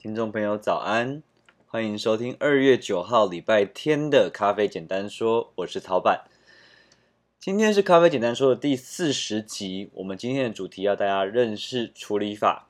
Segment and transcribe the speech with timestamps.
[0.00, 1.22] 听众朋友早安，
[1.66, 6.24] 欢迎收听二月九号礼拜天的咖啡简单说，我是陶板。
[7.38, 12.66] 今天是咖啡简单说的第四十集，我们今天的主题要大家认识处理法。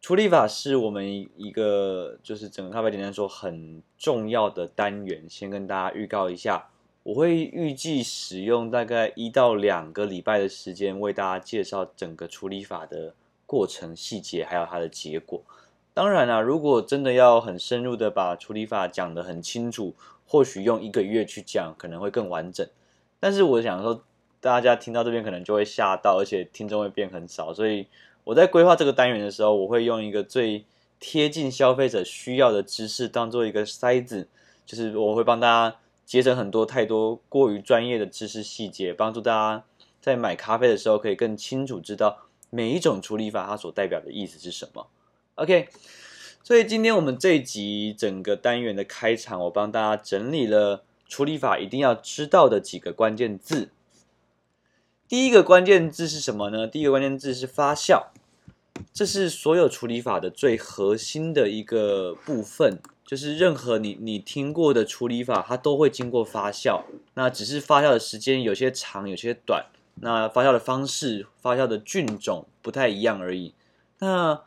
[0.00, 6.68] 处理法是我们一个就是整个咖啡简单说很重要的单元，先跟大家预告一下，
[7.02, 13.12] 我会预计使用大概一到两个礼拜的时间，为大家介绍整个处理法的
[13.44, 15.42] 过程细节，还有它的结果。
[15.94, 19.94] 当然啦、如果真的要很深入的把处理法讲得很清楚，
[20.26, 22.68] 或许用一个月去讲可能会更完整。
[23.20, 24.02] 但是我想说，
[24.40, 27.54] 大家听到这边可能就会吓到，而且听众会变很少。
[27.54, 27.86] 所以
[28.24, 30.64] 我在规划这个单元的时候，我会用一个最
[30.98, 34.26] 贴近消费者需要的知识当做一个筛子，
[34.66, 39.64] 就是我会帮大家节省很多太多过于专业的知识细节，帮助大家
[40.00, 42.18] 在买咖啡的时候可以更清楚知道
[42.50, 44.88] 每一种处理法它所代表的意思是什么。
[45.36, 45.68] OK，
[46.44, 53.70] 所以今天我们这一集整个单元的开场，我帮大家整理了处理法一定要知道的几个关键字。
[55.08, 56.68] 第一个关键字是什么呢？
[56.68, 58.04] 第一个关键字是发酵，
[58.92, 73.52] 这是所有处理法的最核心的一个部分，就是任何你你听过的处理法，它都会经过发酵，那只是发酵的时间有些长，有些短，那发酵的方式、发酵的菌种不太一样而已。
[73.98, 74.40] 那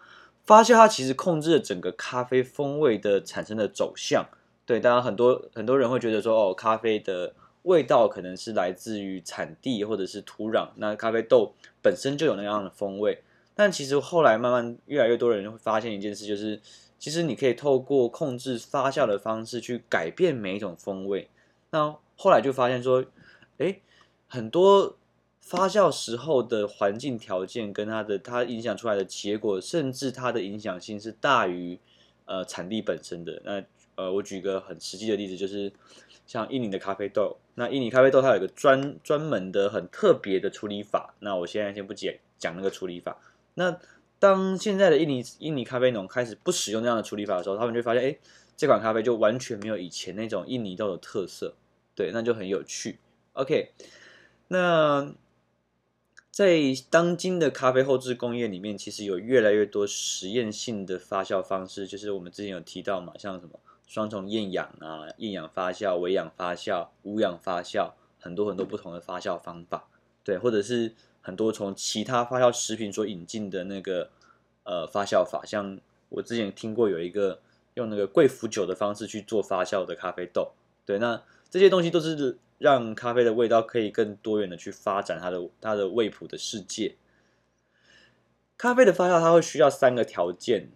[0.48, 4.26] 发酵它其实控制了整个咖啡风味的产生的走向，
[4.66, 13.22] 对，当然很多很多人会觉得说，哦，咖啡的味道可能是来自于产地或者是土壤，那咖啡豆本身就有那样的风味。
[13.54, 16.62] 但其实后来慢慢越来越多人会发现一件事，就是
[16.98, 21.30] 其实你可以透过控制发酵的方式去改变每一种风味。
[21.72, 23.04] 那后来就发现说，
[23.58, 23.82] 诶，
[24.28, 24.96] 很多。
[25.50, 31.80] 发酵时候的环境条件跟它的它影响出来的结果，甚至它的影响性是大于
[32.26, 33.42] 呃产地本身的。
[33.46, 33.64] 那
[33.96, 35.72] 呃，我举个很实际的例子，就是
[36.26, 37.38] 像印尼的咖啡豆。
[37.56, 41.16] 那印尼咖啡豆它有一个专专门的很特别的处理法。
[41.22, 43.18] 那我现在先不讲讲那个处理法。
[43.54, 43.80] 那
[44.20, 48.18] 当现在的印尼印尼咖啡农开始不使用那样的处理法的时候，他们就发现，哎，
[48.58, 51.56] 这款咖啡就完全没有以前那种印尼豆的特色。
[51.96, 53.00] 对，那就很有趣。
[53.32, 53.72] OK，
[54.50, 55.10] 那。
[56.32, 56.60] 在
[56.92, 69.88] 当今的咖啡后制工业里面，其实有越来越多实验性的发酵方式，就是我们之前有提到嘛，像什么双重厌氧啊、厌氧发酵、微氧发酵、无氧发酵，很多很多不同的发酵方法，
[70.24, 74.12] 对，或者是很多从其他发酵食品所引进的那个
[74.64, 77.40] 呃发酵法，像我之前听过有一个
[77.74, 80.52] 用那个贵腐酒的方式去做发酵的咖啡豆，
[80.86, 82.38] 对，那这些东西都是。
[82.58, 86.96] 让咖啡的味道可以更多元的去发展它的它的味谱的世界。
[88.58, 90.70] 咖啡的发酵它会需要三个条件，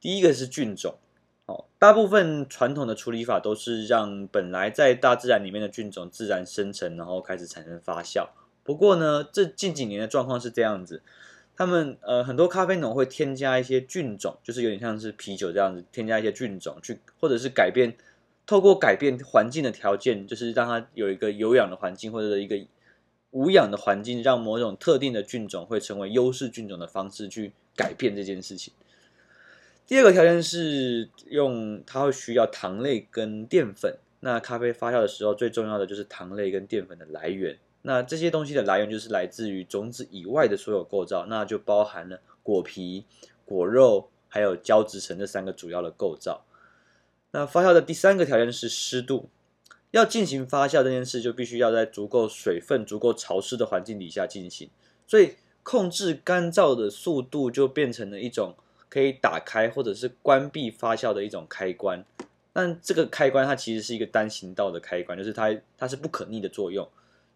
[0.00, 0.96] 第一个是菌种，
[1.46, 8.28] 哦，大部分传统的处理法都是让本来在大自然里面的菌种自然生成，然后开始产生发酵。
[8.62, 11.02] 不过呢，这近几年的状况是这样子，
[11.56, 17.96] 他们呃很多咖啡农会添加一些菌种，就是有点像是啤酒这样子，添加一些菌种去，或者是改变。
[18.46, 22.56] 透过改变环境的条件，就是让它有一个有氧的环境，或者一个
[23.30, 28.72] 无氧的环境，让某种特定的菌种会成为优势菌种的方式去改变这件事情。
[29.86, 33.96] 第二个条件是用它会需要糖类跟淀粉。
[34.20, 37.58] 那咖啡发酵的时候，最重要的就是糖类跟淀粉的来源。
[37.82, 43.04] 那这些东西的来源就是来自于种子以外的所有构造，那就包含了果皮、
[43.44, 46.42] 果肉还有胶质层这三个主要的构造。
[47.36, 49.28] 那发酵的第三个条件是湿度，
[49.90, 54.70] 要进行发酵这件事，就必须要在足够水分、足够潮湿的环境底下进行。
[55.04, 55.34] 所以
[55.64, 58.54] 控制干燥的速度就变成了一种
[58.88, 62.04] 可以打开或者是关闭发酵的一种开关。
[62.52, 66.88] 但这个开关它其实是一个单行道的开关，就是它它是不可逆的作用。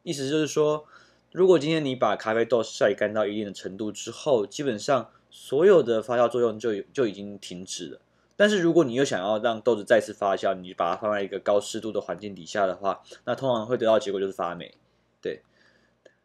[0.05, 0.87] 意思就是说，
[1.33, 8.01] 如果今天你把咖啡豆晒干到一定的程度之后，基本上所有的发酵作用就就已经停止了。
[8.39, 14.73] 但是如果你又想要让豆子再次发酵，你把它放在一个高湿度的环境底下的话，那通常会得到结果就是发霉。
[15.21, 15.43] 对，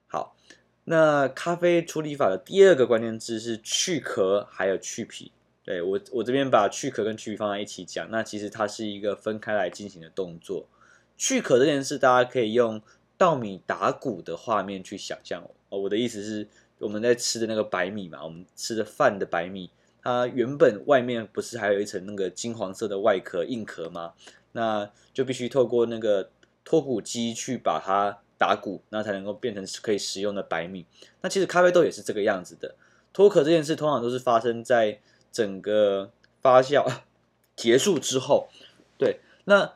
[0.05, 0.35] 好，
[0.83, 5.31] 那咖啡处理法的第二个关键字是去壳还有去皮。
[5.63, 10.67] 对，我我这边把去壳跟去皮放在一起讲，那其实它是一个分开来进行的动作。
[11.17, 12.79] 去壳这件事，大家可以用
[13.17, 15.41] 稻米打谷的画面去想象。
[15.69, 16.47] 哦，我的意思是
[16.77, 19.71] 我们在吃的那个白米嘛，我们吃的饭的白米。
[20.03, 24.13] 它原本外面不是还有一层那个金黄色的外壳硬壳吗？
[24.51, 26.29] 那就必须透过那个
[26.65, 30.85] 脱谷机去把它打谷，那才能够变成可以食用的白米。
[31.21, 32.75] 那其实咖啡豆也是这个样子的。
[33.13, 34.99] 脱壳这件事通常都是发生在
[35.31, 36.11] 整个
[36.41, 36.85] 发酵
[37.55, 38.49] 结束之后，
[38.97, 39.71] 对，那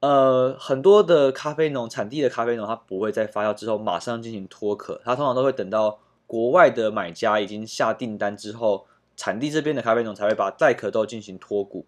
[0.00, 11.86] 呃很多的咖啡农产地的咖啡农，它不会在发酵之后马上进行脱壳，它通常都会等到国外的买家已经下订单之后，产地这边的咖啡农才会把带壳豆进行脱骨。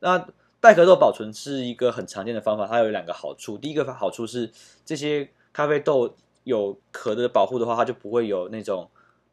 [0.00, 0.26] 那
[0.60, 4.50] 带壳豆保存是一个很常见的方法，它有两个好处，第一个好处是
[4.84, 6.14] 这些咖啡豆
[6.44, 8.88] 有壳的保护的话，它就不会有那种。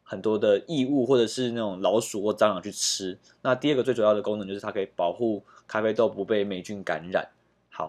[0.06, 3.18] 很多的异物或者是那种老鼠或蟑螂去吃。
[3.40, 7.26] 那第二个最主要的功能就是它可以保护咖啡豆不被霉菌感染。
[7.70, 7.86] 好，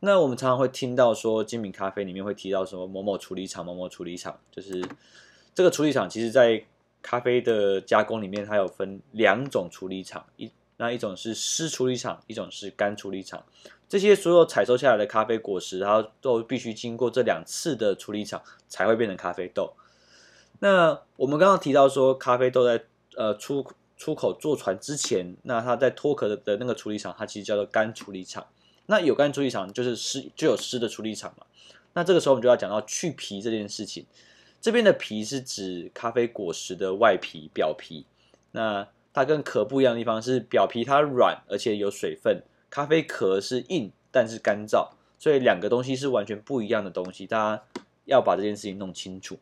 [0.00, 4.82] 那我们常常会听到说精品咖啡里面会提到什么某某处理厂、某某处理厂，就是
[5.54, 6.64] 这个处理厂其实在
[7.02, 13.44] 咖啡的加工里面它有分两种处理厂，一那一种是湿处理厂，一种是干处理厂。
[13.88, 19.74] 这些所有采收下来的咖啡果实，它都必须经过这两次的处理厂才会变成咖啡豆。
[20.60, 22.84] 那我们刚刚提到说，咖啡豆在
[23.16, 23.66] 呃出
[23.96, 28.46] 出口坐船之前，那它在脱壳的的那个处理厂，它其实叫做干处理厂。
[28.86, 31.44] 那有干处理厂就是湿就有湿的处理厂嘛。
[31.92, 34.06] 那这个时候我们就要讲到去皮这件事情。
[34.62, 38.06] 这边的皮是指咖啡果实的外皮表皮。
[38.52, 47.26] 那它跟壳不一样的地方是表皮它软而且有水分，咖啡壳是硬但是干燥，所以两个东西是完全不一样的东西。
[47.26, 47.62] 大家
[48.04, 49.36] 要把这件事情弄清楚。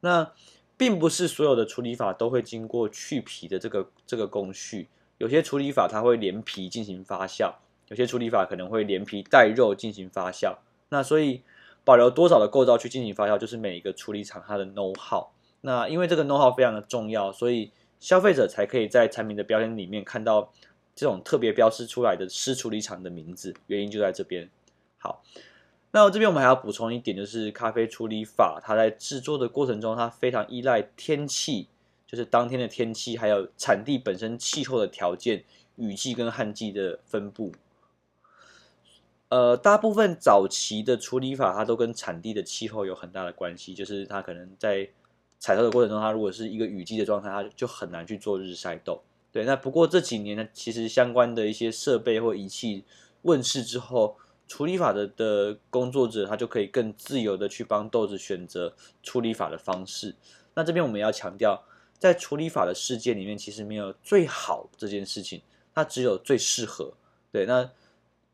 [0.00, 0.30] 那
[0.76, 4.88] 并不是所有的处理法都会经过去皮的这个这个工序，
[5.18, 7.54] 有些处理法它会连皮进行发酵，
[7.88, 10.56] 有些处理法可能会连皮带肉进行发酵。
[10.90, 11.42] 那所以
[11.90, 15.26] 保留多少的构造去进行发酵，就是每一个处理厂它的 know how。
[15.62, 20.52] 那因为这个 know how 非常的重要，所以消费者才可以在产品的标签里面看到
[20.94, 24.48] 这种特别标示出来的湿处理厂的名字，原因就在这边。
[24.98, 25.20] 好。
[25.92, 31.66] 那这边我们还要补充一点，就是咖啡处理法，它在制作的过程中，它非常依赖天气，
[32.06, 35.42] 就是当天的天气，还有产地本身气候的条件，
[35.74, 37.50] 雨季跟旱季的分布。
[39.30, 44.86] 呃，大部分早期的处理法，它都跟产地的气候有很大的关系，就是它可能在
[45.38, 49.02] 采收的过程中，它如果是一个雨季的状态，它就很难去做日晒豆。
[49.32, 52.84] 对，那不过这几年呢，其实相关的一些设备或仪器
[53.22, 54.16] 问世之后。
[54.52, 60.12] 处理法的的工作者，他就可以更自由的去帮豆子选择处理法的方式。
[60.54, 61.62] 那这边我们要强调，
[62.00, 65.40] 在处理法的世界里面，其实没有最好这件事情，
[65.72, 66.92] 它只有最适合。
[67.30, 67.70] 对，那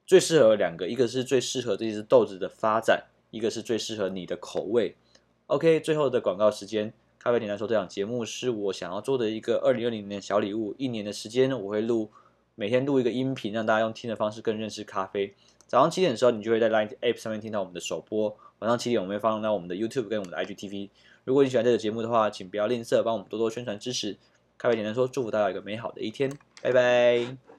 [0.07, 4.95] 最适合两个，一个是最适合这只豆子的发展，一个是最适合你的口味。
[5.49, 10.75] OK，最后的广告时间，咖啡简单说，这档节目是我想要做的一个二零二零年小礼物。
[10.79, 12.11] 一年的时间，我会录
[12.55, 15.35] 每天录一个音频，让大家用听的方式更认识咖啡。
[15.67, 20.91] 早上七点的时候，你就会在 Line App 上面听到我们的首播；晚上七点，我们会放到我们的 YouTube 跟我们的 IGTV。
[21.25, 24.17] 如果你喜欢这个节目的话，请不要吝啬帮我们多多宣传支持。
[24.57, 26.31] 咖啡简单说，祝福大家一个美好的一天，
[26.63, 27.56] 拜拜。